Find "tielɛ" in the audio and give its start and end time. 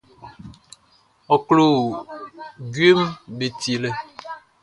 3.59-3.89